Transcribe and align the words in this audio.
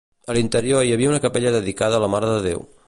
A 0.33 0.35
l'interior 0.37 0.81
hi 0.87 0.95
havia 0.95 1.11
una 1.11 1.21
capella 1.27 1.53
dedicada 1.59 1.99
a 2.01 2.05
la 2.05 2.13
Mare 2.17 2.35
de 2.37 2.43
Déu. 2.51 2.69